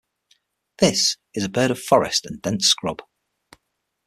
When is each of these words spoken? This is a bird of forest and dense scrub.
This 0.79 1.17
is 1.35 1.43
a 1.43 1.49
bird 1.49 1.69
of 1.69 1.79
forest 1.79 2.25
and 2.25 2.41
dense 2.41 2.65
scrub. 2.65 3.03